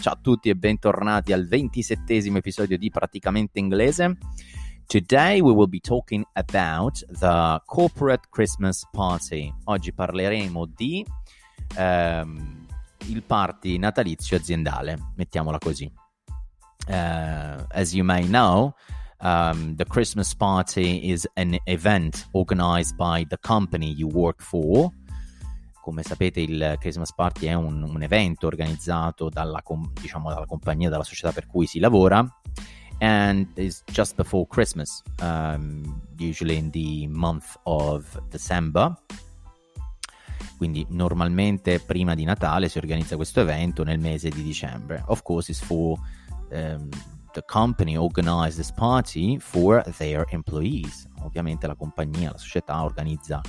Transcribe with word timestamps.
Ciao 0.00 0.14
a 0.14 0.18
tutti 0.18 0.48
e 0.48 0.54
bentornati 0.54 1.34
al 1.34 1.46
ventisettesimo 1.46 2.38
episodio 2.38 2.78
di 2.78 2.88
Praticamente 2.88 3.58
Inglese. 3.58 4.16
Today 4.86 5.42
we 5.42 5.52
will 5.52 5.68
be 5.68 5.78
talking 5.78 6.24
about 6.32 7.04
the 7.18 7.60
corporate 7.66 8.26
Christmas 8.30 8.88
party. 8.92 9.52
Oggi 9.64 9.92
parleremo 9.92 10.64
di 10.74 11.04
um, 11.76 12.66
il 13.08 13.22
party 13.22 13.76
natalizio 13.76 14.38
aziendale, 14.38 15.12
mettiamola 15.16 15.58
così. 15.58 15.92
Uh, 16.88 17.62
as 17.68 17.92
you 17.92 18.02
may 18.02 18.24
know, 18.24 18.72
um, 19.20 19.76
the 19.76 19.84
Christmas 19.84 20.34
party 20.34 21.10
is 21.10 21.28
an 21.36 21.58
event 21.66 22.26
organized 22.32 22.96
by 22.96 23.26
the 23.28 23.36
company 23.36 23.92
you 23.92 24.08
work 24.08 24.40
for 24.40 24.90
come 25.80 26.02
sapete 26.02 26.40
il 26.40 26.76
Christmas 26.78 27.14
Party 27.14 27.46
è 27.46 27.54
un, 27.54 27.82
un 27.82 28.02
evento 28.02 28.46
organizzato 28.46 29.28
dalla, 29.28 29.62
diciamo, 30.00 30.28
dalla 30.28 30.46
compagnia, 30.46 30.88
dalla 30.88 31.04
società 31.04 31.32
per 31.32 31.46
cui 31.46 31.66
si 31.66 31.78
lavora 31.78 32.26
and 33.00 33.46
it's 33.56 33.82
just 33.92 34.14
before 34.14 34.46
Christmas, 34.46 35.02
um, 35.22 36.02
usually 36.18 36.56
in 36.56 36.70
the 36.70 37.06
month 37.08 37.56
of 37.64 38.20
December. 38.28 38.94
Quindi 40.56 40.86
normalmente 40.90 41.80
prima 41.80 42.14
di 42.14 42.24
Natale 42.24 42.68
si 42.68 42.76
organizza 42.76 43.16
questo 43.16 43.40
evento 43.40 43.82
nel 43.82 43.98
mese 43.98 44.28
di 44.28 44.42
dicembre. 44.42 45.02
Of 45.06 45.22
course, 45.22 45.50
it's 45.50 45.62
for 45.62 45.98
um, 46.50 46.88
the 47.32 47.42
company 47.46 47.96
organize 47.96 48.56
this 48.56 48.70
party 48.70 49.38
for 49.38 49.82
their 49.96 50.26
employees. 50.28 51.08
Ovviamente 51.20 51.66
la 51.66 51.74
compagnia, 51.74 52.32
la 52.32 52.38
società 52.38 52.82
organizza 52.82 53.40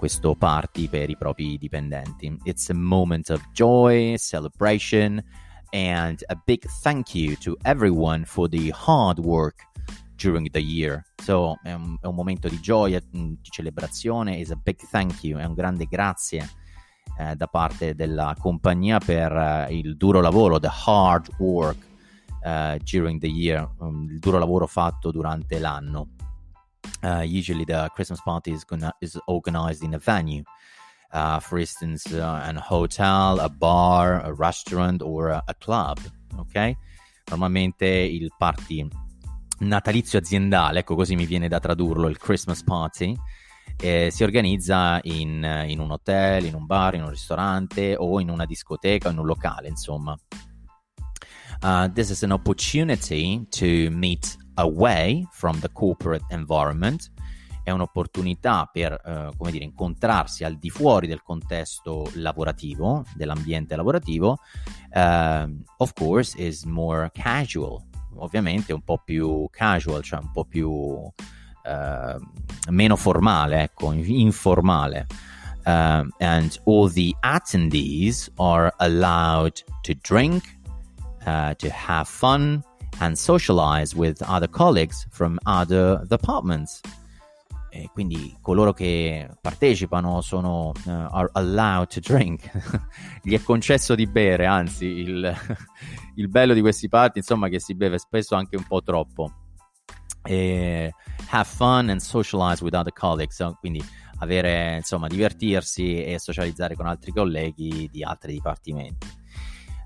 questo 0.00 0.34
party 0.34 0.88
per 0.88 1.10
i 1.10 1.16
propri 1.18 1.58
dipendenti. 1.58 2.34
It's 2.44 2.70
a 2.70 2.74
moment 2.74 3.28
of 3.28 3.46
joy, 3.52 4.16
celebration, 4.16 5.22
and 5.72 6.24
a 6.28 6.42
big 6.46 6.64
thank 6.80 7.14
you 7.14 7.36
to 7.40 7.54
everyone 7.64 8.24
for 8.24 8.48
the 8.48 8.72
hard 8.74 9.18
work 9.18 9.56
during 10.16 10.48
the 10.52 10.58
year. 10.58 11.04
So 11.22 11.58
è 11.62 11.74
un, 11.74 11.98
è 12.00 12.06
un 12.06 12.14
momento 12.14 12.48
di 12.48 12.58
gioia, 12.60 12.98
mm, 13.14 13.32
di 13.42 13.50
celebrazione, 13.50 14.38
is 14.38 14.50
a 14.50 14.56
big 14.56 14.78
thank 14.90 15.22
you, 15.22 15.38
è 15.38 15.44
un 15.44 15.52
grande 15.52 15.84
grazie 15.84 16.48
eh, 17.18 17.36
da 17.36 17.46
parte 17.46 17.94
della 17.94 18.34
compagnia 18.38 18.98
per 19.00 19.30
uh, 19.30 19.70
il 19.70 19.98
duro 19.98 20.22
lavoro, 20.22 20.58
the 20.58 20.70
hard 20.86 21.28
work 21.36 21.76
uh, 22.42 22.78
during 22.90 23.20
the 23.20 23.28
year, 23.28 23.68
um, 23.80 24.08
il 24.08 24.18
duro 24.18 24.38
lavoro 24.38 24.66
fatto 24.66 25.10
durante 25.10 25.58
l'anno. 25.58 26.08
Uh, 27.02 27.20
usually, 27.20 27.64
the 27.64 27.88
Christmas 27.94 28.20
party 28.20 28.52
is, 28.52 28.64
gonna, 28.64 28.92
is 29.00 29.18
organized 29.26 29.82
in 29.82 29.94
a 29.94 29.98
venue. 29.98 30.44
Uh, 31.12 31.40
for 31.40 31.58
instance, 31.58 32.12
uh, 32.12 32.40
an 32.44 32.56
hotel, 32.56 33.40
a 33.40 33.48
bar, 33.48 34.20
a 34.20 34.32
restaurant, 34.32 35.02
or 35.02 35.28
a, 35.30 35.42
a 35.48 35.54
club. 35.54 35.98
Ok? 36.38 36.76
Normalmente 37.30 37.86
il 37.86 38.30
party 38.36 38.88
natalizio 39.60 40.18
aziendale, 40.18 40.80
ecco 40.80 40.94
così 40.94 41.14
mi 41.16 41.26
viene 41.26 41.48
da 41.48 41.58
tradurlo, 41.58 42.08
il 42.08 42.18
Christmas 42.18 42.62
party, 42.62 43.14
eh, 43.76 44.10
si 44.10 44.22
organizza 44.22 45.00
in, 45.02 45.64
in, 45.66 45.80
un 45.80 45.90
hotel, 45.90 46.44
in 46.44 46.54
un 46.54 46.66
bar, 46.66 46.94
in 46.94 47.02
un 47.02 47.10
ristorante 47.10 47.94
o 47.96 48.20
in 48.20 48.30
una 48.30 48.46
discoteca 48.46 49.10
in 49.10 49.18
un 49.18 49.26
locale, 49.26 49.68
insomma. 49.68 50.16
Uh, 51.62 51.88
this 51.92 52.08
is 52.08 52.22
an 52.22 52.32
opportunity 52.32 53.46
to 53.50 53.90
meet 53.90 54.36
away 54.60 55.26
from 55.30 55.58
the 55.60 55.70
corporate 55.72 56.24
environment, 56.28 57.10
è 57.62 57.70
un'opportunità 57.70 58.68
per 58.72 58.92
eh, 58.92 59.30
come 59.36 59.50
dire, 59.50 59.64
incontrarsi 59.64 60.44
al 60.44 60.56
di 60.56 60.70
fuori 60.70 61.06
del 61.06 61.22
contesto 61.22 62.10
lavorativo, 62.14 63.04
dell'ambiente 63.14 63.76
lavorativo. 63.76 64.38
Uh, 64.92 65.62
of 65.76 65.92
course, 65.94 66.36
is 66.36 66.64
more 66.64 67.10
casual, 67.12 67.82
ovviamente 68.16 68.72
un 68.72 68.82
po' 68.82 68.98
più 68.98 69.48
casual, 69.50 70.02
cioè 70.02 70.20
un 70.20 70.30
po' 70.32 70.44
più 70.44 70.70
uh, 70.70 71.12
meno 72.70 72.96
formale, 72.96 73.62
ecco, 73.62 73.92
informale. 73.92 75.06
Uh, 75.64 76.08
and 76.18 76.58
all 76.64 76.90
the 76.90 77.14
attendees 77.20 78.30
are 78.36 78.72
allowed 78.78 79.62
to 79.82 79.94
drink, 80.00 80.58
to 81.22 81.68
have 81.68 82.08
fun, 82.08 82.64
and 82.98 83.16
socialize 83.16 83.94
with 83.94 84.22
other 84.22 84.48
colleagues 84.48 85.06
from 85.10 85.38
other 85.44 86.04
departments. 86.06 86.80
E 87.72 87.88
quindi 87.92 88.36
coloro 88.42 88.72
che 88.72 89.28
partecipano 89.40 90.20
sono 90.22 90.72
uh, 90.86 90.90
are 90.90 91.30
allowed 91.34 91.86
to 91.88 92.00
drink. 92.00 92.50
Gli 93.22 93.34
è 93.34 93.42
concesso 93.42 93.94
di 93.94 94.06
bere, 94.06 94.46
anzi, 94.46 94.86
il, 94.86 95.32
il 96.16 96.28
bello 96.28 96.52
di 96.52 96.60
questi 96.60 96.88
party, 96.88 97.20
insomma, 97.20 97.48
che 97.48 97.60
si 97.60 97.74
beve 97.74 97.98
spesso 97.98 98.34
anche 98.34 98.56
un 98.56 98.64
po' 98.64 98.82
troppo. 98.82 99.32
E 100.22 100.92
have 101.30 101.48
fun 101.48 101.88
and 101.90 102.00
socialize 102.00 102.62
with 102.62 102.74
other 102.74 102.92
colleagues, 102.92 103.40
quindi 103.60 103.82
avere, 104.18 104.76
insomma, 104.76 105.06
divertirsi 105.06 106.02
e 106.02 106.18
socializzare 106.18 106.74
con 106.74 106.86
altri 106.86 107.12
colleghi 107.12 107.88
di 107.90 108.02
altri 108.02 108.32
dipartimenti. 108.32 109.19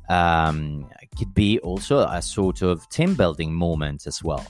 Um, 0.09 0.87
could 1.17 1.33
be 1.33 1.59
also 1.63 2.07
a 2.07 2.21
sort 2.21 2.63
of 2.63 2.87
team 2.89 3.15
building 3.15 3.53
moment 3.53 4.07
as 4.07 4.23
well. 4.23 4.45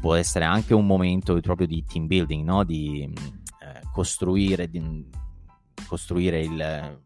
Può 0.00 0.14
essere 0.14 0.44
anche 0.44 0.74
un 0.74 0.86
momento 0.86 1.38
proprio 1.40 1.66
di 1.66 1.84
team 1.84 2.06
building, 2.06 2.44
no? 2.44 2.64
di 2.64 3.08
eh, 3.60 3.80
costruire, 3.92 4.68
di, 4.68 5.08
costruire 5.86 6.40
il, 6.40 6.98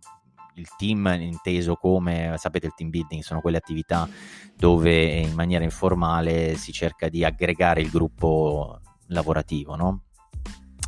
il 0.55 0.69
team 0.79 1.07
inteso 1.19 1.75
come, 1.77 2.35
sapete, 2.39 2.67
il 2.67 2.75
team 2.75 2.89
building 2.89 3.23
sono 3.23 3.41
quelle 3.41 3.59
attività 3.59 4.09
dove 4.57 5.05
in 5.05 5.35
maniera 5.35 5.63
informale 5.63 6.57
si 6.57 6.73
cerca 6.73 7.09
di 7.09 7.23
aggregare 7.23 7.83
il 7.83 7.91
gruppo 7.91 8.81
lavorativo, 9.09 9.77
no? 9.77 10.01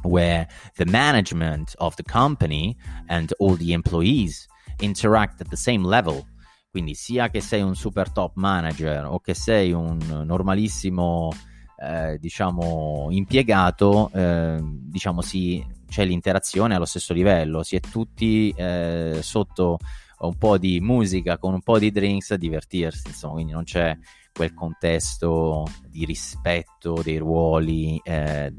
Where 0.03 0.49
the 0.77 0.87
management 0.87 1.75
of 1.79 1.95
the 1.97 2.05
company 2.05 2.75
and 3.09 3.35
all 3.39 3.57
the 3.57 3.73
employees 3.73 4.47
interact 4.81 5.41
at 5.41 5.49
the 5.49 5.57
same 5.57 5.87
level 5.87 6.25
quindi 6.71 6.95
sia 6.95 7.29
che 7.31 7.41
sei 7.41 7.63
un 7.63 7.75
super 7.75 8.11
top 8.11 8.33
manager 8.35 9.07
o 9.07 9.21
che 9.21 9.35
sei 9.35 9.73
un 9.73 9.99
normalissimo 10.25 11.31
eh, 11.81 12.19
diciamo 12.19 13.07
impiegato, 13.11 14.11
eh, 14.13 14.59
diciamo 14.61 15.23
sì, 15.23 15.65
c'è 15.89 16.05
l'interazione 16.05 16.75
allo 16.75 16.85
stesso 16.85 17.13
livello, 17.13 17.63
si 17.63 17.77
è 17.77 17.81
tutti 17.81 18.53
eh, 18.57 19.21
sotto 19.23 19.79
un 20.21 20.37
po' 20.37 20.59
di 20.59 20.81
musica 20.81 21.39
con 21.39 21.55
un 21.55 21.63
po' 21.63 21.79
di 21.79 21.93
drinks 21.93 22.33
a 22.33 22.37
divertirsi, 22.37 23.09
insomma, 23.09 23.35
quindi 23.35 23.53
non 23.53 23.63
c'è 23.63 23.97
quel 24.33 24.53
contesto 24.55 25.65
di 25.89 26.05
rispetto 26.05 27.01
dei 27.03 27.19
ruoli 27.19 28.01
eh, 28.03 28.53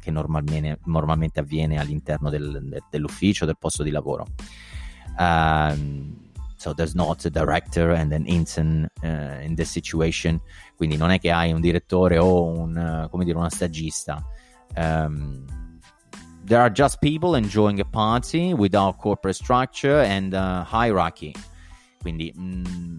che 0.00 0.10
normalmente, 0.10 0.78
normalmente, 0.84 1.40
avviene 1.40 1.78
all'interno 1.78 2.28
del, 2.28 2.82
dell'ufficio, 2.90 3.46
del 3.46 3.56
posto 3.58 3.82
di 3.82 3.90
lavoro. 3.90 4.26
Uh, 5.18 6.27
So 6.58 6.74
there's 6.74 6.96
not 6.96 7.24
a 7.24 7.30
director 7.30 7.92
and 7.92 8.12
an 8.12 8.26
intern 8.26 8.88
uh, 9.04 9.40
in 9.42 9.54
this 9.54 9.70
situation. 9.70 10.40
Quindi 10.76 10.96
non 10.96 11.10
è 11.10 11.20
che 11.20 11.30
hai 11.30 11.52
un 11.52 11.60
direttore 11.60 12.18
o 12.18 12.50
un, 12.50 12.76
uh, 12.76 13.08
come 13.08 13.24
dire, 13.24 13.38
una 13.38 13.48
stagista. 13.48 14.20
Um, 14.76 15.44
there 16.44 16.60
are 16.60 16.70
just 16.70 16.98
people 16.98 17.36
enjoying 17.36 17.78
a 17.78 17.84
party 17.84 18.52
without 18.52 18.96
corporate 18.98 19.36
structure 19.36 20.02
and 20.02 20.34
uh, 20.34 20.64
hierarchy. 20.64 21.32
Quindi 22.00 22.32
mh, 22.34 22.42
mm, 22.42 22.98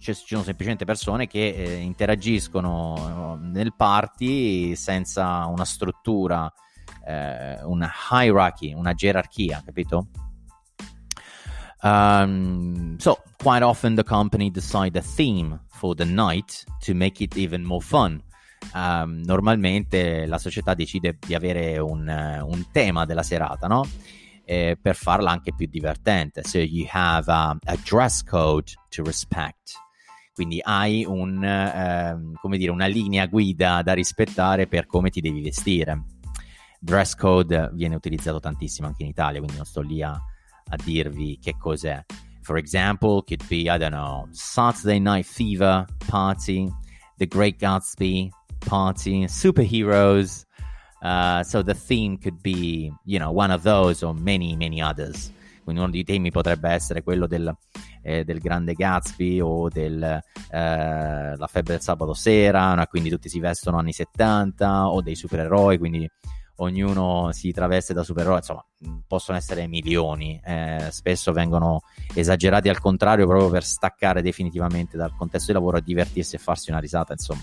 ci 0.00 0.12
sono 0.14 0.42
semplicemente 0.42 0.84
persone 0.84 1.28
che 1.28 1.50
eh, 1.50 1.76
interagiscono 1.76 3.36
eh, 3.36 3.46
nel 3.46 3.74
party 3.76 4.74
senza 4.74 5.46
una 5.46 5.64
struttura, 5.64 6.52
eh, 7.06 7.62
una 7.62 7.92
hierarchy, 8.10 8.72
una 8.72 8.92
gerarchia, 8.94 9.62
capito? 9.64 10.08
Um, 11.80 12.96
so, 12.98 13.22
quite 13.40 13.62
often 13.62 13.94
the 13.94 14.02
company 14.02 14.50
decide 14.50 14.96
a 14.96 15.02
theme 15.02 15.60
for 15.68 15.94
the 15.94 16.04
night 16.04 16.64
to 16.80 16.94
make 16.94 17.22
it 17.22 17.36
even 17.36 17.64
more 17.64 17.80
fun. 17.80 18.22
Um, 18.74 19.22
normalmente 19.24 20.26
la 20.26 20.38
società 20.38 20.74
decide 20.74 21.16
di 21.24 21.34
avere 21.34 21.78
un, 21.78 22.08
un 22.08 22.64
tema 22.72 23.04
della 23.04 23.22
serata, 23.22 23.66
no? 23.66 23.86
Eh, 24.44 24.78
per 24.80 24.96
farla 24.96 25.30
anche 25.30 25.54
più 25.54 25.66
divertente. 25.66 26.42
So 26.42 26.58
you 26.58 26.86
have 26.90 27.30
a, 27.30 27.56
a 27.64 27.76
dress 27.84 28.22
code 28.22 28.72
to 28.88 29.04
respect. 29.04 29.72
Quindi 30.34 30.60
hai 30.62 31.04
un, 31.04 31.44
eh, 31.44 32.16
come 32.40 32.58
dire, 32.58 32.70
una 32.70 32.86
linea 32.86 33.26
guida 33.26 33.82
da 33.82 33.92
rispettare 33.92 34.66
per 34.66 34.86
come 34.86 35.10
ti 35.10 35.20
devi 35.20 35.42
vestire. 35.42 36.04
Dress 36.80 37.14
code 37.14 37.70
viene 37.72 37.96
utilizzato 37.96 38.38
tantissimo 38.40 38.86
anche 38.86 39.02
in 39.02 39.08
Italia, 39.08 39.38
quindi 39.40 39.56
non 39.56 39.66
sto 39.66 39.80
lì 39.80 40.00
a, 40.00 40.16
a 40.68 40.76
dirvi 40.76 41.38
che 41.40 41.56
cos'è. 41.58 42.04
For 42.42 42.56
example, 42.56 43.22
could 43.22 43.46
be, 43.48 43.68
I 43.68 43.76
don't 43.76 43.92
know, 43.92 44.26
Saturday 44.30 44.98
Night 44.98 45.26
Fever 45.26 45.84
party, 46.06 46.72
The 47.18 47.26
Great 47.26 47.58
Gatsby 47.58 48.30
party, 48.60 49.26
superheroes. 49.26 50.46
Uh, 51.02 51.42
so 51.42 51.62
the 51.62 51.74
theme 51.74 52.16
could 52.16 52.40
be, 52.42 52.90
you 53.04 53.18
know, 53.18 53.30
one 53.30 53.50
of 53.50 53.62
those 53.62 54.02
or 54.02 54.14
many, 54.14 54.56
many 54.56 54.80
others. 54.80 55.30
Quindi 55.62 55.82
uno 55.82 55.92
dei 55.92 56.04
temi 56.04 56.30
potrebbe 56.30 56.70
essere 56.70 57.02
quello 57.02 57.26
del, 57.26 57.54
eh, 58.02 58.24
del 58.24 58.38
grande 58.38 58.72
Gatsby 58.72 59.40
o 59.40 59.68
della 59.68 60.18
eh, 60.50 61.36
febbre 61.46 61.74
del 61.74 61.82
sabato 61.82 62.14
sera, 62.14 62.72
no? 62.72 62.86
quindi 62.86 63.10
tutti 63.10 63.28
si 63.28 63.38
vestono 63.38 63.76
anni 63.76 63.92
70, 63.92 64.88
o 64.88 65.02
dei 65.02 65.14
supereroi, 65.14 65.76
quindi 65.76 66.10
ognuno 66.60 67.30
si 67.32 67.52
traveste 67.52 67.92
da 67.92 68.02
supereroe, 68.02 68.38
insomma, 68.38 68.64
possono 69.06 69.36
essere 69.36 69.66
milioni, 69.66 70.40
eh, 70.44 70.88
spesso 70.90 71.32
vengono 71.32 71.82
esagerati 72.14 72.68
al 72.68 72.80
contrario 72.80 73.26
proprio 73.26 73.50
per 73.50 73.64
staccare 73.64 74.22
definitivamente 74.22 74.96
dal 74.96 75.14
contesto 75.16 75.48
di 75.48 75.58
lavoro 75.58 75.76
e 75.76 75.82
divertirsi 75.82 76.36
e 76.36 76.38
farsi 76.38 76.70
una 76.70 76.80
risata, 76.80 77.12
insomma. 77.12 77.42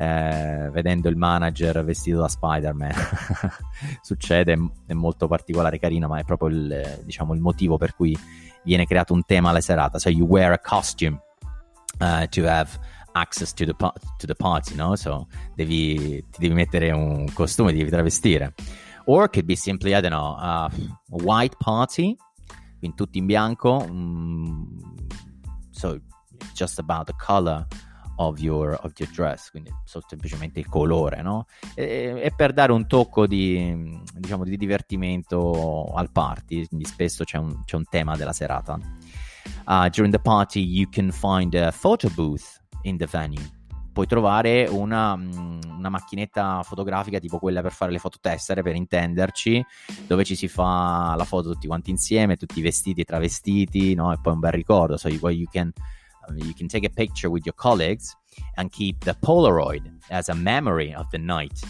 Eh, 0.00 0.70
vedendo 0.70 1.08
il 1.08 1.16
manager 1.16 1.82
vestito 1.84 2.20
da 2.20 2.28
Spider-Man 2.28 2.92
succede, 4.00 4.56
è 4.86 4.92
molto 4.92 5.26
particolare, 5.26 5.78
carino, 5.78 6.06
ma 6.06 6.18
è 6.18 6.24
proprio 6.24 6.50
il, 6.50 7.02
diciamo, 7.04 7.34
il 7.34 7.40
motivo 7.40 7.78
per 7.78 7.96
cui 7.96 8.16
viene 8.62 8.86
creato 8.86 9.12
un 9.12 9.24
tema 9.24 9.50
alla 9.50 9.60
serata. 9.60 9.98
So 9.98 10.10
you 10.10 10.26
wear 10.26 10.52
a 10.52 10.58
costume 10.58 11.20
uh, 11.98 12.26
to 12.28 12.46
have 12.46 12.78
access 13.20 13.52
to 13.52 13.64
the, 13.64 13.74
to 13.74 14.26
the 14.26 14.34
party, 14.34 14.74
no? 14.74 14.96
So 14.96 15.26
devi, 15.54 16.24
ti 16.30 16.40
devi 16.40 16.54
mettere 16.54 16.90
un 16.90 17.32
costume, 17.32 17.72
devi 17.72 17.90
travestire. 17.90 18.54
Or 19.04 19.24
it 19.24 19.32
could 19.32 19.46
be 19.46 19.56
simply, 19.56 19.94
I 19.94 20.00
don't 20.00 20.12
know, 20.12 20.36
a 20.38 20.70
white 21.08 21.56
party, 21.58 22.16
quindi 22.78 22.96
tutti 22.96 23.18
in 23.18 23.26
bianco. 23.26 23.86
Mm, 23.88 24.78
so 25.70 25.98
just 26.52 26.78
about 26.78 27.06
the 27.06 27.14
color 27.16 27.66
of 28.18 28.40
your, 28.40 28.78
of 28.82 28.92
your 28.98 29.10
dress, 29.12 29.50
quindi 29.50 29.70
so, 29.84 30.02
semplicemente 30.06 30.58
il 30.60 30.68
colore, 30.68 31.22
no? 31.22 31.46
E, 31.74 32.20
e, 32.22 32.32
per 32.34 32.52
dare 32.52 32.72
un 32.72 32.86
tocco 32.86 33.26
di, 33.26 33.98
diciamo, 34.14 34.44
di 34.44 34.56
divertimento 34.56 35.92
al 35.94 36.10
party, 36.10 36.66
quindi 36.66 36.84
spesso 36.84 37.24
c'è 37.24 37.38
un, 37.38 37.62
c'è 37.64 37.76
un 37.76 37.84
tema 37.88 38.16
della 38.16 38.32
serata. 38.32 38.78
Uh, 39.66 39.88
during 39.88 40.12
the 40.12 40.18
party 40.18 40.60
you 40.60 40.88
can 40.90 41.10
find 41.10 41.54
a 41.54 41.70
photo 41.70 42.10
booth 42.10 42.57
in 42.88 42.96
the 42.96 43.06
venue. 43.06 43.56
Puoi 43.92 44.06
trovare 44.06 44.66
una, 44.68 45.16
mm, 45.16 45.60
una, 45.76 45.88
macchinetta 45.88 46.62
fotografica 46.62 47.18
tipo 47.18 47.38
quella 47.38 47.62
per 47.62 47.72
fare 47.72 47.90
le 47.90 47.98
fototessere, 47.98 48.62
per 48.62 48.76
intenderci, 48.76 49.64
dove 50.06 50.24
ci 50.24 50.36
si 50.36 50.46
fa 50.46 51.14
la 51.16 51.24
foto 51.24 51.52
tutti 51.52 51.66
quanti 51.66 51.90
insieme, 51.90 52.36
tutti 52.36 52.62
vestiti 52.62 53.00
e 53.00 53.04
travestiti, 53.04 53.94
no? 53.94 54.12
E 54.12 54.18
poi 54.20 54.34
un 54.34 54.38
bel 54.38 54.52
ricordo. 54.52 54.96
So 54.96 55.08
you, 55.08 55.18
you, 55.30 55.46
can, 55.50 55.72
you 56.36 56.54
can 56.54 56.68
take 56.68 56.86
a 56.86 56.90
picture 56.90 57.28
with 57.28 57.44
your 57.44 57.56
colleagues 57.56 58.16
and 58.54 58.70
keep 58.70 59.04
the 59.04 59.16
Polaroid 59.20 59.82
as 60.10 60.28
a 60.28 60.34
memory 60.34 60.94
of 60.94 61.08
the 61.10 61.18
night. 61.18 61.60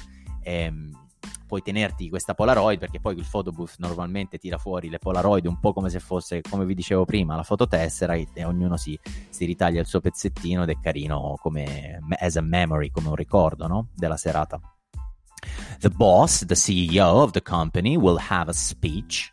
Um, 0.46 1.07
puoi 1.48 1.62
tenerti 1.62 2.10
questa 2.10 2.34
Polaroid 2.34 2.78
perché 2.78 3.00
poi 3.00 3.16
il 3.16 3.26
photobooth 3.28 3.76
normalmente 3.78 4.38
tira 4.38 4.58
fuori 4.58 4.90
le 4.90 4.98
Polaroid 4.98 5.46
un 5.46 5.58
po' 5.58 5.72
come 5.72 5.88
se 5.88 5.98
fosse, 5.98 6.42
come 6.42 6.66
vi 6.66 6.74
dicevo 6.74 7.04
prima, 7.04 7.34
la 7.34 7.42
fototessera 7.42 8.14
e, 8.14 8.28
ognuno 8.44 8.76
si, 8.76 8.96
si, 9.30 9.46
ritaglia 9.46 9.80
il 9.80 9.86
suo 9.86 10.00
pezzettino 10.00 10.62
ed 10.62 10.68
è 10.68 10.78
carino 10.78 11.36
come 11.40 11.98
as 12.18 12.36
a 12.36 12.42
memory, 12.42 12.90
come 12.90 13.08
un 13.08 13.16
ricordo 13.16 13.66
no? 13.66 13.88
della 13.94 14.16
serata. 14.16 14.60
The 15.80 15.88
boss, 15.88 16.44
the 16.44 16.54
CEO 16.54 17.22
of 17.22 17.30
the 17.30 17.42
company 17.42 17.96
will 17.96 18.18
have 18.28 18.50
a 18.50 18.54
speech. 18.54 19.32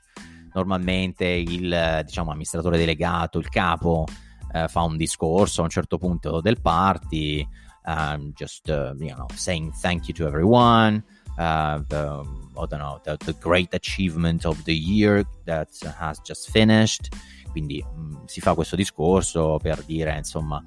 Normalmente 0.54 1.26
il 1.26 2.02
diciamo, 2.06 2.32
amministratore 2.32 2.78
delegato, 2.78 3.40
il 3.40 3.50
capo, 3.50 4.06
eh, 4.54 4.70
fa 4.70 4.84
un 4.84 4.96
discorso 4.96 5.60
a 5.60 5.64
un 5.66 5.70
certo 5.70 5.98
punto 5.98 6.40
del 6.40 6.62
party, 6.62 7.46
um, 7.86 8.32
just 8.34 8.70
uh, 8.70 8.96
you 8.98 9.14
know, 9.14 9.28
saying 9.34 9.74
thank 9.82 10.08
you 10.08 10.14
to 10.14 10.26
everyone. 10.26 11.04
Uh, 11.38 11.84
the 11.88 12.44
I 12.58 12.66
don't 12.68 12.80
know 12.80 13.00
the, 13.04 13.18
the, 13.18 13.34
great 13.34 13.74
achievement 13.74 14.46
of 14.46 14.64
the 14.64 14.74
year 14.74 15.26
that 15.46 15.70
has 16.00 16.20
just 16.24 16.50
finished. 16.50 17.10
Quindi 17.52 17.84
mh, 17.84 18.02
mm, 18.02 18.16
si 18.26 18.42
fa 18.42 18.54
questo 18.54 18.76
discorso 18.76 19.60
per 19.62 19.84
dire 19.84 20.16
insomma 20.18 20.64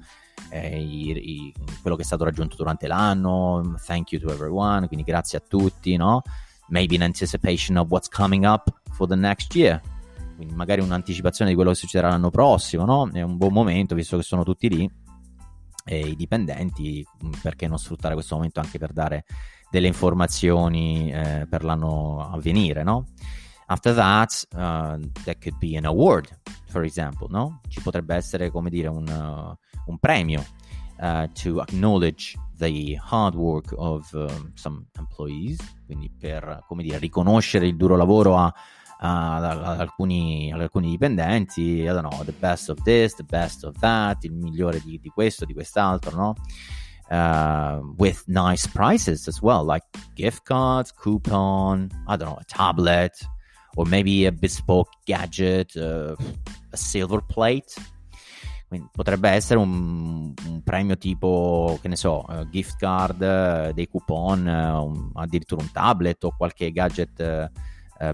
eh, 0.49 0.79
i, 0.79 1.11
i, 1.11 1.53
quello 1.81 1.95
che 1.95 2.03
è 2.03 2.05
stato 2.05 2.23
raggiunto 2.23 2.55
durante 2.55 2.87
l'anno. 2.87 3.75
Thank 3.85 4.11
you 4.11 4.21
to 4.21 4.31
everyone. 4.31 4.87
Quindi 4.87 5.05
grazie 5.05 5.39
a 5.39 5.41
tutti, 5.45 5.95
no? 5.95 6.21
Maybe 6.67 6.95
in 6.95 7.03
anticipation 7.03 7.77
of 7.77 7.87
what's 7.89 8.07
coming 8.07 8.45
up 8.45 8.71
for 8.91 9.07
the 9.07 9.15
next 9.15 9.55
year. 9.55 9.81
Quindi 10.35 10.53
magari 10.55 10.81
un'anticipazione 10.81 11.49
di 11.49 11.55
quello 11.55 11.71
che 11.71 11.77
succederà 11.77 12.09
l'anno 12.09 12.29
prossimo, 12.29 12.85
no? 12.85 13.09
È 13.11 13.21
un 13.21 13.37
buon 13.37 13.51
momento 13.51 13.95
visto 13.95 14.15
che 14.15 14.23
sono 14.23 14.43
tutti 14.43 14.69
lì 14.69 14.89
e 15.85 15.99
i 15.99 16.15
dipendenti, 16.15 17.05
mm, 17.25 17.31
perché 17.41 17.67
non 17.67 17.77
sfruttare 17.77 18.13
questo 18.13 18.35
momento 18.35 18.59
anche 18.59 18.77
per 18.77 18.93
dare 18.93 19.25
delle 19.69 19.87
informazioni 19.87 21.11
eh, 21.11 21.47
per 21.49 21.63
l'anno 21.63 22.29
a 22.31 22.37
venire, 22.39 22.83
no? 22.83 23.05
After 23.67 23.93
that, 23.93 24.47
uh, 24.55 24.97
there 25.23 25.37
could 25.39 25.57
be 25.59 25.77
an 25.77 25.85
award, 25.85 26.27
for 26.69 26.83
example, 26.83 27.27
no? 27.29 27.61
Ci 27.67 27.81
potrebbe 27.81 28.15
essere, 28.15 28.49
come 28.49 28.71
dire, 28.71 28.87
un, 28.87 29.07
uh, 29.07 29.55
un 29.85 29.97
premio 29.99 30.43
uh, 30.97 31.27
to 31.33 31.59
acknowledge 31.61 32.35
the 32.57 32.97
hard 32.99 33.35
work 33.35 33.73
of 33.77 34.11
um, 34.13 34.51
some 34.55 34.87
employees, 34.97 35.59
quindi 35.85 36.09
per, 36.09 36.63
come 36.67 36.81
dire, 36.81 36.97
riconoscere 36.97 37.67
il 37.67 37.75
duro 37.75 37.95
lavoro 37.95 38.37
a, 38.37 38.51
a, 39.01 39.35
a, 39.35 39.77
alcuni, 39.77 40.51
ad 40.51 40.61
alcuni 40.61 40.89
dipendenti, 40.89 41.81
I 41.81 41.85
don't 41.85 42.09
know, 42.09 42.23
the 42.23 42.33
best 42.37 42.69
of 42.69 42.81
this, 42.81 43.15
the 43.15 43.23
best 43.23 43.63
of 43.63 43.77
that, 43.79 44.23
il 44.23 44.33
migliore 44.33 44.81
di, 44.83 44.99
di 44.99 45.09
questo, 45.09 45.45
di 45.45 45.53
quest'altro, 45.53 46.15
no? 46.15 46.33
Uh, 47.09 47.81
with 47.97 48.23
nice 48.27 48.67
prices 48.67 49.27
as 49.27 49.41
well, 49.41 49.63
like 49.63 49.83
gift 50.15 50.45
cards, 50.45 50.91
coupon, 50.91 51.89
I 52.07 52.15
don't 52.15 52.29
know, 52.29 52.37
a 52.39 52.45
tablet, 52.45 53.19
or 53.75 53.85
maybe 53.85 54.25
a 54.25 54.31
bespoke 54.31 54.89
gadget, 55.05 55.75
uh, 55.75 56.15
a 56.71 56.77
silver 56.77 57.21
plate. 57.21 57.73
Quindi 58.67 58.87
potrebbe 58.91 59.29
essere 59.29 59.59
un, 59.59 60.31
un, 60.45 60.61
premio 60.63 60.95
tipo, 60.95 61.79
che 61.81 61.87
ne 61.87 61.95
so, 61.95 62.23
uh, 62.27 62.47
gift 62.49 62.77
card, 62.77 63.19
uh, 63.19 63.73
dei 63.73 63.87
coupon, 63.87 64.45
uh, 64.45 64.85
un, 64.85 65.09
addirittura 65.15 65.61
un 65.61 65.71
tablet 65.71 66.23
o 66.23 66.35
qualche 66.37 66.71
gadget 66.71 67.51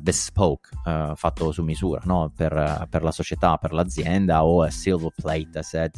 bespoke 0.02 0.70
fatto 1.14 1.52
su 1.52 1.62
misura 1.62 2.02
no? 2.06 2.32
per, 2.36 2.88
per, 2.90 3.04
la 3.04 3.12
società, 3.12 3.58
per 3.58 3.72
l'azienda 3.72 4.44
o 4.44 4.64
a 4.64 4.72
silver 4.72 5.12
plate, 5.16 5.60
I 5.60 5.62
said 5.62 5.92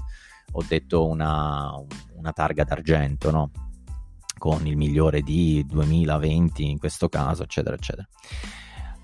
ho 0.51 0.63
detto 0.67 1.05
una, 1.05 1.71
una 2.15 2.31
targa 2.31 2.63
d'argento, 2.63 3.31
no? 3.31 3.51
con 4.37 4.65
il 4.67 4.77
migliore 4.77 5.21
di 5.21 5.65
2020 5.67 6.69
in 6.69 6.79
questo 6.79 7.09
caso, 7.09 7.43
eccetera, 7.43 7.75
eccetera. 7.75 8.07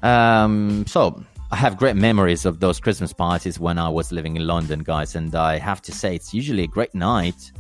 Um, 0.01 0.83
so, 0.85 1.23
I 1.51 1.55
have 1.55 1.75
great 1.77 1.95
memories 1.95 2.45
of 2.45 2.59
those 2.59 2.79
Christmas 2.79 3.13
parties 3.13 3.59
when 3.59 3.77
I 3.77 3.87
was 3.87 4.11
living 4.11 4.35
in 4.35 4.45
London, 4.45 4.81
guys, 4.83 5.15
and 5.15 5.33
I 5.35 5.59
have 5.59 5.81
to 5.83 5.91
say 5.91 6.15
it's 6.15 6.33
usually 6.33 6.63
a 6.63 6.67
great 6.67 6.93
night. 6.93 7.51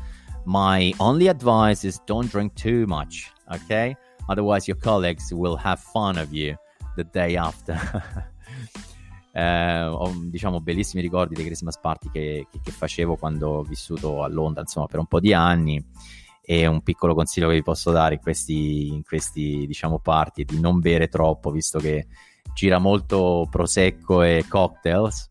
My 0.45 0.93
only 0.99 1.27
advice 1.27 1.83
is 1.83 1.99
don't 2.05 2.29
drink 2.29 2.55
too 2.55 2.85
much, 2.87 3.31
okay? 3.51 3.95
Otherwise, 4.29 4.67
your 4.67 4.77
colleagues 4.77 5.33
will 5.33 5.55
have 5.57 5.79
fun 5.79 6.17
of 6.17 6.33
you 6.33 6.55
the 6.95 7.03
day 7.03 7.37
after. 7.37 7.79
Eh, 9.35 9.83
ho 9.85 10.13
diciamo 10.25 10.61
bellissimi 10.61 11.01
ricordi 11.01 11.33
dei 11.33 11.45
Christmas 11.45 11.79
party 11.79 12.09
che, 12.11 12.47
che, 12.51 12.59
che, 12.61 12.71
facevo 12.71 13.15
quando 13.15 13.49
ho 13.49 13.63
vissuto 13.63 14.21
a 14.21 14.27
Londra 14.27 14.61
insomma 14.61 14.85
per 14.85 14.99
un 14.99 15.07
po' 15.07 15.19
di 15.19 15.33
anni. 15.33 15.83
E 16.45 16.67
un 16.67 16.81
piccolo 16.81 17.15
consiglio 17.15 17.47
che 17.47 17.55
vi 17.55 17.63
posso 17.63 17.91
dare 17.91 18.15
in 18.15 18.19
questi, 18.19 18.89
in 18.89 19.03
questi 19.03 19.65
diciamo 19.65 19.99
party 19.99 20.43
è 20.43 20.45
di 20.45 20.59
non 20.59 20.79
bere 20.79 21.07
troppo 21.07 21.51
visto 21.51 21.79
che 21.79 22.07
gira 22.53 22.79
molto 22.79 23.47
prosecco 23.49 24.21
e 24.23 24.45
cocktails 24.47 25.29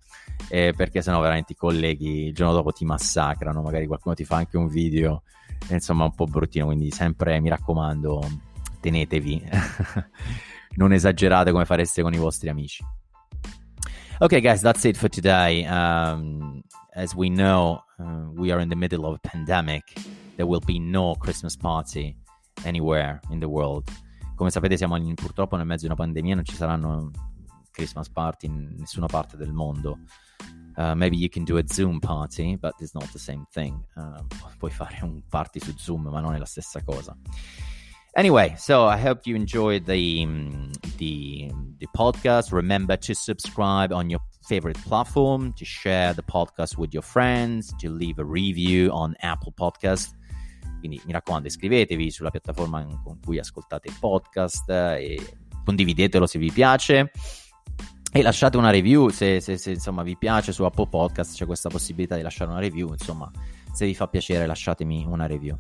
eh, 0.48 0.72
perché 0.74 1.02
sennò 1.02 1.20
veramente 1.20 1.52
i 1.52 1.56
colleghi 1.56 2.26
il 2.28 2.34
giorno 2.34 2.54
dopo 2.54 2.72
ti 2.72 2.86
massacrano 2.86 3.60
magari 3.60 3.86
qualcuno 3.86 4.14
ti 4.14 4.24
fa 4.24 4.36
anche 4.36 4.56
un 4.56 4.68
video 4.68 5.22
insomma 5.68 6.04
un 6.04 6.14
po' 6.14 6.24
bruttino 6.24 6.64
quindi 6.66 6.90
sempre 6.90 7.38
mi 7.40 7.48
raccomando 7.48 8.20
tenetevi. 8.80 9.48
Non 10.74 10.94
esagerate 10.94 11.50
come 11.50 11.66
fareste 11.66 12.00
con 12.00 12.14
i 12.14 12.16
vostri 12.16 12.48
amici 12.48 12.82
okay 14.22 14.40
guys 14.40 14.62
that's 14.62 14.84
it 14.84 14.96
for 14.96 15.08
today 15.08 15.64
um, 15.66 16.62
as 16.94 17.14
we 17.14 17.28
know 17.28 17.82
uh, 17.98 18.26
we 18.32 18.50
are 18.50 18.60
in 18.60 18.68
the 18.68 18.76
middle 18.76 19.04
of 19.04 19.16
a 19.16 19.28
pandemic 19.28 19.82
there 20.36 20.46
will 20.46 20.60
be 20.60 20.78
no 20.78 21.14
Christmas 21.16 21.56
party 21.56 22.16
anywhere 22.64 23.20
in 23.30 23.40
the 23.40 23.48
world. 23.48 23.90
Come 24.36 24.50
sapete 24.50 24.76
siamo 24.76 24.96
in, 24.96 25.14
purtroppo 25.14 25.56
nel 25.56 25.66
mezzo 25.66 25.86
di 25.86 25.86
una 25.86 25.94
pandemia, 25.94 26.34
non 26.34 26.44
ci 26.44 26.54
saranno 26.54 27.10
Christmas 27.70 28.08
party 28.08 28.46
in 28.46 28.74
nessuna 28.78 29.06
parte 29.06 29.36
del 29.36 29.52
mondo. 29.52 29.98
Uh, 30.76 30.94
maybe 30.94 31.16
you 31.16 31.28
can 31.28 31.44
do 31.44 31.58
a 31.58 31.62
Zoom 31.66 32.00
party, 32.00 32.56
but 32.56 32.74
it's 32.80 32.94
not 32.94 33.10
the 33.12 33.18
same 33.18 33.44
thing. 33.52 33.84
Uh, 33.94 34.22
puoi 34.58 34.70
fare 34.70 34.98
un 35.02 35.22
party 35.28 35.60
su 35.60 35.74
Zoom, 35.76 36.08
ma 36.08 36.20
non 36.20 36.34
è 36.34 36.38
la 36.38 36.46
stessa 36.46 36.82
cosa. 36.82 37.16
Anyway, 38.14 38.54
so 38.56 38.86
I 38.86 38.98
hope 38.98 39.26
you 39.26 39.36
enjoyed 39.36 39.84
the 39.84 40.26
the 41.02 41.50
the 41.78 41.88
podcast. 41.96 42.52
Remember 42.52 42.96
to 42.96 43.14
subscribe 43.14 43.92
on 43.92 44.08
your 44.08 44.20
favorite 44.46 44.78
platform, 44.84 45.52
to 45.54 45.64
share 45.64 46.14
the 46.14 46.22
podcast 46.22 46.78
with 46.78 46.92
your 46.92 47.02
friends, 47.02 47.74
to 47.80 47.90
leave 47.90 48.18
a 48.20 48.24
review 48.24 48.90
on 48.90 49.14
Apple 49.20 49.52
Podcast. 49.52 50.14
Quindi 50.78 51.00
mi 51.04 51.12
raccomando, 51.12 51.48
iscrivetevi 51.48 52.10
sulla 52.10 52.30
piattaforma 52.30 52.84
con 53.04 53.18
cui 53.20 53.38
ascoltate 53.38 53.88
il 53.88 53.96
podcast 53.98 54.68
e 54.70 55.36
condividetelo 55.64 56.26
se 56.26 56.38
vi 56.38 56.50
piace. 56.52 57.10
E 58.14 58.20
lasciate 58.20 58.58
una 58.58 58.70
review 58.70 59.08
se, 59.08 59.40
se, 59.40 59.56
se 59.56 59.70
insomma 59.70 60.02
vi 60.02 60.16
piace 60.18 60.52
su 60.52 60.64
Apple 60.64 60.88
Podcast, 60.88 61.34
c'è 61.34 61.46
questa 61.46 61.68
possibilità 61.68 62.14
di 62.14 62.22
lasciare 62.22 62.50
una 62.50 62.60
review. 62.60 62.90
Insomma, 62.90 63.30
se 63.72 63.86
vi 63.86 63.94
fa 63.94 64.06
piacere, 64.06 64.46
lasciatemi 64.46 65.04
una 65.06 65.26
review. 65.26 65.56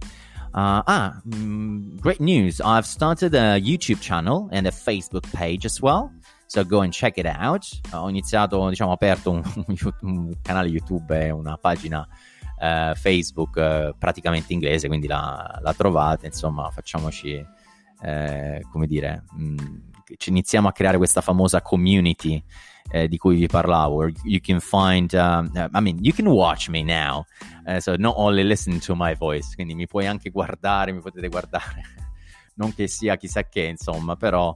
Uh, 0.54 0.82
ah, 0.86 1.20
mm, 1.26 1.98
great 1.98 2.20
news! 2.20 2.60
I've 2.60 2.84
started 2.84 3.34
a 3.34 3.58
YouTube 3.58 4.02
channel 4.02 4.50
and 4.52 4.66
a 4.66 4.70
Facebook 4.70 5.24
page 5.32 5.64
as 5.64 5.80
well. 5.80 6.12
So 6.46 6.62
go 6.62 6.82
and 6.82 6.92
check 6.92 7.16
it 7.16 7.24
out. 7.24 7.66
Ho 7.92 8.10
iniziato, 8.10 8.68
diciamo, 8.68 8.90
ho 8.90 8.92
aperto 8.92 9.30
un, 9.30 9.42
un 10.02 10.34
canale 10.42 10.68
YouTube 10.68 11.10
e 11.18 11.30
una 11.30 11.56
pagina 11.56 12.06
eh, 12.60 12.92
Facebook 12.94 13.56
eh, 13.56 13.94
praticamente 13.98 14.52
inglese, 14.52 14.88
quindi 14.88 15.06
la, 15.06 15.58
la, 15.62 15.72
trovate, 15.72 16.26
insomma, 16.26 16.68
facciamoci, 16.70 17.42
eh, 18.02 18.62
come 18.70 18.86
dire, 18.86 19.24
mh, 19.32 19.44
mm, 19.44 19.76
iniziamo 20.26 20.68
a 20.68 20.72
creare 20.72 20.98
questa 20.98 21.22
famosa 21.22 21.62
community 21.62 22.42
eh, 22.90 23.08
di 23.08 23.16
cui 23.16 23.36
vi 23.36 23.46
parlavo. 23.46 24.08
You 24.24 24.40
can 24.40 24.60
find, 24.60 25.12
uh, 25.12 25.48
I 25.74 25.80
mean, 25.80 25.98
you 26.00 26.12
can 26.12 26.26
watch 26.26 26.68
me 26.68 26.82
now, 26.82 27.24
uh, 27.66 27.78
so 27.78 27.96
not 27.96 28.14
only 28.16 28.44
listen 28.44 28.78
to 28.80 28.94
my 28.96 29.14
voice, 29.14 29.54
quindi 29.54 29.74
mi 29.74 29.86
puoi 29.86 30.06
anche 30.06 30.30
guardare, 30.30 30.92
mi 30.92 31.00
potete 31.00 31.28
guardare, 31.28 31.82
non 32.56 32.74
che 32.74 32.86
sia 32.88 33.16
chissà 33.16 33.48
che, 33.48 33.62
insomma, 33.62 34.16
però... 34.16 34.54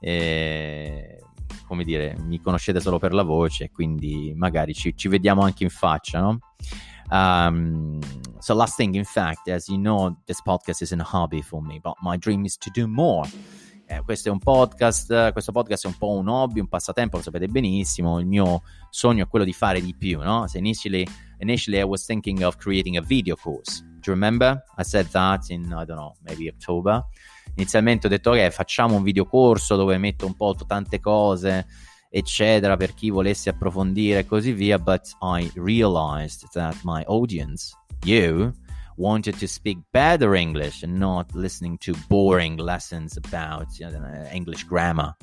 Eh, 0.00 1.18
come 1.66 1.84
dire, 1.84 2.16
mi 2.20 2.40
conoscete 2.40 2.80
solo 2.80 2.98
per 2.98 3.12
la 3.12 3.22
voce, 3.22 3.70
quindi 3.70 4.32
magari 4.34 4.74
ci, 4.74 4.96
ci 4.96 5.08
vediamo 5.08 5.42
anche 5.42 5.64
in 5.64 5.70
faccia, 5.70 6.20
no? 6.20 6.38
Um, 7.10 7.98
so, 8.38 8.54
last 8.54 8.76
thing, 8.76 8.94
in 8.94 9.04
fact, 9.04 9.48
as 9.48 9.68
you 9.68 9.78
know, 9.78 10.16
this 10.26 10.40
podcast 10.42 10.82
is 10.82 10.92
a 10.92 11.02
hobby 11.02 11.42
for 11.42 11.62
me, 11.62 11.78
but 11.78 11.94
my 12.02 12.16
dream 12.16 12.44
is 12.44 12.56
to 12.58 12.70
do 12.70 12.86
more. 12.86 13.28
Eh, 13.90 14.02
questo 14.02 14.28
è 14.28 14.30
un 14.30 14.38
podcast, 14.38 15.32
questo 15.32 15.50
podcast 15.50 15.84
è 15.84 15.86
un 15.88 15.96
po' 15.96 16.10
un 16.10 16.28
hobby, 16.28 16.60
un 16.60 16.68
passatempo, 16.68 17.16
lo 17.16 17.22
sapete 17.22 17.48
benissimo. 17.48 18.18
Il 18.20 18.26
mio 18.26 18.62
sogno 18.90 19.24
è 19.24 19.26
quello 19.28 19.46
di 19.46 19.54
fare 19.54 19.80
di 19.80 19.94
più, 19.96 20.20
no? 20.20 20.46
So 20.46 20.58
initially, 20.58 21.06
initially 21.38 21.80
I 21.80 21.84
was 21.84 22.04
thinking 22.04 22.42
of 22.42 22.56
creating 22.56 22.98
a 22.98 23.00
video 23.00 23.34
course. 23.34 23.80
Do 23.80 24.12
you 24.12 24.12
remember? 24.12 24.62
I 24.76 24.84
said 24.84 25.08
that 25.08 25.48
in, 25.48 25.64
I 25.64 25.86
don't 25.86 25.96
know, 25.96 26.14
maybe 26.20 26.48
October. 26.48 27.02
Inizialmente 27.54 28.08
ho 28.08 28.10
detto, 28.10 28.32
ok, 28.32 28.50
facciamo 28.50 28.94
un 28.94 29.02
video 29.02 29.24
corso 29.24 29.74
dove 29.74 29.96
metto 29.96 30.26
un 30.26 30.34
po' 30.34 30.54
tante 30.66 31.00
cose 31.00 31.66
eccetera, 32.10 32.76
per 32.76 32.94
chi 32.94 33.10
volesse 33.10 33.50
approfondire 33.50 34.20
e 34.20 34.26
così 34.26 34.52
via, 34.52 34.78
but 34.78 35.10
I 35.20 35.50
realized 35.54 36.46
that 36.52 36.76
my 36.84 37.02
audience, 37.06 37.74
you, 38.04 38.52
wanted 38.98 39.38
to 39.38 39.46
speak 39.46 39.78
better 39.90 40.34
English 40.34 40.82
and 40.82 40.98
not 40.98 41.32
listening 41.34 41.78
to 41.78 41.94
boring 42.08 42.58
lessons 42.58 43.16
about 43.16 43.78
you 43.78 43.88
know, 43.88 44.26
English 44.32 44.66
grammar. 44.66 45.16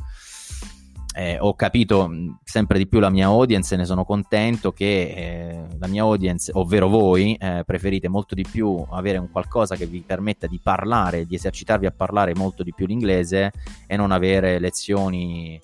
Eh, 1.17 1.38
ho 1.39 1.53
capito 1.55 2.10
sempre 2.44 2.77
di 2.77 2.88
più 2.88 3.00
la 3.00 3.10
mia 3.10 3.27
audience 3.27 3.74
e 3.74 3.77
ne 3.77 3.86
sono 3.86 4.03
contento 4.03 4.74
che 4.74 4.86
eh, 4.86 5.77
la 5.79 5.88
mia 5.88 6.01
audience, 6.01 6.51
ovvero 6.53 6.89
voi, 6.89 7.36
eh, 7.36 7.63
preferite 7.65 8.10
molto 8.10 8.36
di 8.36 8.46
più 8.50 8.86
avere 8.89 9.17
un 9.17 9.32
qualcosa 9.32 9.77
che 9.77 9.86
vi 9.86 10.01
permetta 10.01 10.46
di 10.46 10.60
parlare, 10.62 11.25
di 11.25 11.36
esercitarvi 11.36 11.86
a 11.86 11.91
parlare 11.91 12.36
molto 12.36 12.63
di 12.63 12.74
più 12.74 12.86
l'inglese 12.86 13.51
e 13.88 13.96
non 13.96 14.12
avere 14.12 14.60
lezioni 14.60 15.58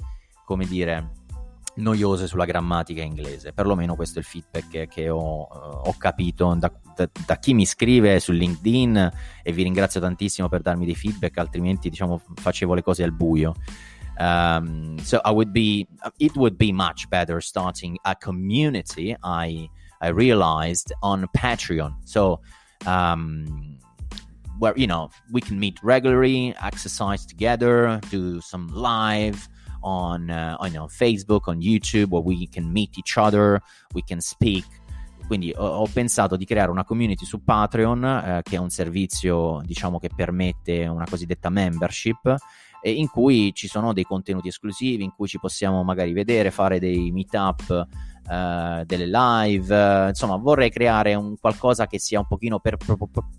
come 0.52 0.66
dire, 0.66 1.21
noiose 1.76 2.28
sulla 2.28 2.46
grammatica 2.46 3.02
inglese. 3.02 3.54
Perlomeno 3.54 3.96
questo 3.96 4.20
è 4.20 4.22
il 4.22 4.28
feedback 4.28 4.88
che, 4.88 5.10
ho, 5.10 5.42
uh, 5.42 5.88
ho, 5.88 5.96
capito 5.98 6.54
da, 6.58 6.72
da, 6.96 7.10
da, 7.26 7.38
chi 7.38 7.54
mi 7.54 7.66
scrive 7.66 8.20
su 8.20 8.32
LinkedIn 8.32 9.12
e 9.44 9.52
vi 9.52 9.64
ringrazio 9.64 10.00
tantissimo 10.00 10.50
per 10.50 10.62
darmi 10.62 10.86
dei 10.86 10.96
feedback, 10.96 11.38
altrimenti 11.38 11.90
diciamo 11.90 12.22
facevo 12.36 12.74
le 12.74 12.82
cose 12.82 13.04
al 13.04 13.14
buio. 13.14 13.54
Um, 14.18 14.98
so 15.00 15.20
I 15.24 15.32
would 15.32 15.52
be, 15.52 15.88
it 16.18 16.36
would 16.36 16.56
be 16.56 16.72
much 16.72 17.08
better 17.08 17.42
starting 17.42 17.98
a 18.04 18.16
community. 18.16 19.16
I 19.24 19.70
I 20.02 20.08
realized 20.08 20.92
on 21.04 21.28
Patreon. 21.38 21.96
So 22.06 22.42
um, 22.86 23.78
where 24.58 24.74
you 24.76 24.88
know 24.88 25.10
we 25.32 25.42
can 25.42 25.60
meet 25.60 25.80
regularly, 25.84 26.56
exercise 26.62 27.26
together, 27.26 28.00
do 28.10 28.42
some 28.42 28.68
live 28.70 29.48
on, 29.82 30.30
uh, 30.30 30.56
on 30.60 30.72
know, 30.72 30.88
Facebook, 30.88 31.48
on 31.48 31.60
YouTube, 31.60 32.10
where 32.10 32.24
we 32.24 32.48
can 32.48 32.72
meet 32.72 32.98
each 32.98 33.18
other, 33.18 33.62
we 33.94 34.02
can 34.06 34.20
speak. 34.20 34.66
Quindi 35.28 35.54
ho, 35.56 35.66
ho 35.66 35.88
pensato 35.92 36.36
di 36.36 36.46
creare 36.46 36.72
una 36.72 36.84
community 36.84 37.26
su 37.26 37.44
Patreon, 37.44 38.04
eh, 38.04 38.42
che 38.44 38.56
è 38.56 38.60
un 38.60 38.70
servizio, 38.70 39.62
diciamo, 39.64 40.00
che 40.00 40.10
permette 40.14 40.88
una 40.88 41.06
cosiddetta 41.10 41.50
membership, 41.50 42.36
in 42.84 43.08
cui 43.08 43.54
ci 43.54 43.68
sono 43.68 43.94
dei 43.94 44.04
contenuti 44.04 44.48
esclusivi, 44.48 45.04
in 45.04 45.14
cui 45.16 45.28
ci 45.28 45.38
possiamo 45.38 45.84
magari 45.84 46.14
vedere, 46.14 46.50
fare 46.50 46.80
dei 46.80 47.12
meetup 47.12 47.88
uh, 48.28 48.84
delle 48.86 49.08
live, 49.08 50.06
uh, 50.06 50.08
insomma 50.10 50.38
vorrei 50.38 50.70
creare 50.70 51.16
un 51.16 51.36
qualcosa 51.40 51.88
che 51.88 52.00
sia 52.00 52.20
un 52.20 52.28
pochino 52.28 52.60
per, 52.60 52.78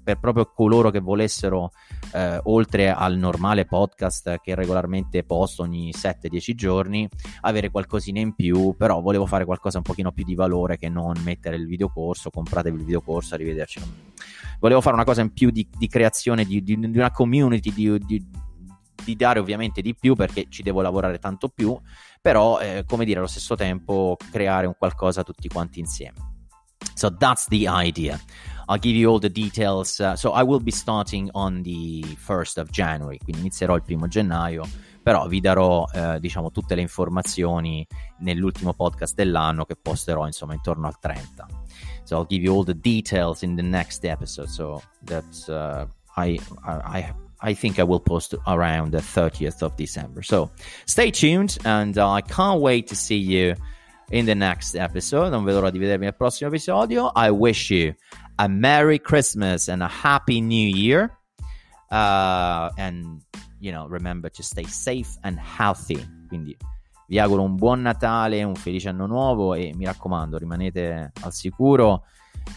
per, 0.02 0.18
proprio 0.18 0.50
coloro 0.54 0.90
che 0.90 1.00
volessero, 1.00 1.72
uh, 2.12 2.38
oltre 2.44 2.90
al 2.90 3.16
normale 3.16 3.64
podcast 3.64 4.40
che 4.40 4.54
regolarmente 4.54 5.24
posto 5.24 5.62
ogni 5.62 5.90
7-10 5.90 6.54
giorni, 6.54 7.08
avere 7.42 7.70
qualcosina 7.70 8.20
in 8.20 8.34
più, 8.34 8.74
però 8.76 9.00
volevo 9.00 9.26
fare 9.26 9.44
qualcosa 9.44 9.78
un 9.78 9.84
pochino 9.84 10.12
più 10.12 10.24
di 10.24 10.34
valore 10.34 10.78
che 10.78 10.88
non 10.88 11.14
mettere 11.24 11.56
il 11.56 11.66
videocorso, 11.66 12.30
compratevi 12.30 12.76
il 12.76 12.84
videocorso, 12.84 13.34
arrivederci. 13.34 13.80
Volevo 14.60 14.80
fare 14.80 14.94
una 14.94 15.04
cosa 15.04 15.22
in 15.22 15.32
più 15.32 15.50
di, 15.50 15.66
di 15.76 15.88
creazione 15.88 16.44
di, 16.44 16.62
di, 16.62 16.78
di, 16.78 16.98
una 16.98 17.10
community, 17.10 17.72
di, 17.72 18.24
di, 19.04 19.16
dare 19.16 19.38
ovviamente 19.38 19.82
di 19.82 19.94
più 19.94 20.14
perché 20.14 20.46
ci 20.48 20.62
devo 20.62 20.80
lavorare 20.80 21.18
tanto 21.18 21.48
più, 21.48 21.78
però 22.20 22.58
eh, 22.60 22.84
come 22.86 23.04
dire 23.04 23.18
allo 23.18 23.28
stesso 23.28 23.54
tempo 23.54 24.16
creare 24.30 24.66
un 24.66 24.74
qualcosa 24.76 25.22
tutti 25.22 25.48
quanti 25.48 25.80
insieme. 25.80 26.30
So 26.94 27.14
that's 27.16 27.48
the 27.48 27.66
idea. 27.68 28.18
I'll 28.68 28.78
give 28.78 28.96
you 28.96 29.10
all 29.10 29.18
the 29.18 29.30
details. 29.30 29.98
Uh, 29.98 30.14
so 30.14 30.32
I 30.32 30.42
will 30.42 30.60
be 30.60 30.70
starting 30.70 31.28
on 31.32 31.62
the 31.62 32.02
1st 32.26 32.60
of 32.60 32.70
January, 32.70 33.18
quindi 33.18 33.40
inizierò 33.40 33.74
il 33.74 33.82
primo 33.82 34.08
gennaio, 34.08 34.66
però 35.02 35.26
vi 35.26 35.40
darò 35.40 35.84
eh, 35.92 36.20
diciamo 36.20 36.50
tutte 36.50 36.74
le 36.74 36.80
informazioni 36.80 37.86
nell'ultimo 38.20 38.72
podcast 38.72 39.14
dell'anno 39.14 39.64
che 39.64 39.76
posterò 39.76 40.26
insomma 40.26 40.54
intorno 40.54 40.86
al 40.86 40.98
30. 40.98 41.46
So 42.04 42.16
I'll 42.16 42.26
give 42.26 42.44
you 42.44 42.56
all 42.56 42.64
the 42.64 42.78
details 42.78 43.42
in 43.42 43.56
the 43.56 43.62
next 43.62 44.04
episode 44.04 44.48
so 44.48 44.82
that 45.04 45.24
uh, 45.48 45.86
I, 46.16 46.38
I, 46.64 46.98
I 46.98 47.14
I 47.42 47.54
think 47.54 47.78
I 47.78 47.82
will 47.82 48.00
post 48.00 48.34
around 48.46 48.92
the 48.92 48.98
30th 48.98 49.62
of 49.62 49.76
December. 49.76 50.22
So 50.22 50.50
stay 50.86 51.10
tuned 51.10 51.58
and 51.64 51.98
uh, 51.98 52.08
I 52.08 52.20
can't 52.20 52.60
wait 52.60 52.86
to 52.88 52.94
see 52.94 53.16
you 53.16 53.54
in 54.10 54.26
the 54.26 54.34
next 54.34 54.76
episode. 54.76 55.30
Non 55.30 55.44
vedo 55.44 55.58
l'ora 55.58 55.70
di 55.70 55.78
vedervi 55.78 56.04
nel 56.04 56.14
prossimo 56.14 56.50
episodio. 56.50 57.10
I 57.16 57.30
wish 57.30 57.70
you 57.70 57.94
a 58.38 58.48
Merry 58.48 58.98
Christmas 58.98 59.68
and 59.68 59.82
a 59.82 59.88
Happy 59.88 60.40
New 60.40 60.68
Year. 60.68 61.10
Uh, 61.90 62.70
and, 62.78 63.20
you 63.60 63.72
know, 63.72 63.86
remember 63.86 64.30
to 64.30 64.42
stay 64.42 64.64
safe 64.64 65.18
and 65.24 65.38
healthy. 65.38 65.98
Quindi 66.28 66.56
vi 67.08 67.18
auguro 67.18 67.42
un 67.42 67.56
buon 67.56 67.82
Natale, 67.82 68.42
un 68.44 68.54
felice 68.54 68.88
anno 68.88 69.06
nuovo 69.06 69.54
e 69.54 69.74
mi 69.74 69.84
raccomando, 69.84 70.38
rimanete 70.38 71.12
al 71.22 71.32
sicuro 71.32 72.04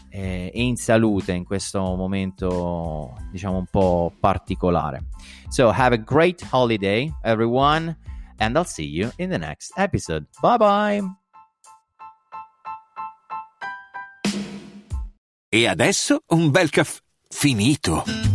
e 0.10 0.50
in 0.54 0.76
salute 0.76 1.34
in 1.34 1.44
questo 1.44 1.80
momento 1.96 3.18
diciamo 3.32 3.58
un 3.58 3.66
po' 3.70 4.14
particolare. 4.20 5.06
So 5.50 5.70
have 5.70 5.94
a 5.96 5.98
great 5.98 6.46
holiday 6.52 7.12
everyone 7.24 7.98
and 8.38 8.56
I'll 8.56 8.66
see 8.66 8.88
you 8.88 9.12
in 9.18 9.30
the 9.30 9.38
next 9.38 9.72
episode. 9.78 10.28
Bye 10.42 10.58
bye. 10.58 11.02
E 15.50 15.68
adesso 15.68 16.24
un 16.28 16.52
bel 16.52 16.70
caffè 16.70 17.00
finito. 17.30 18.35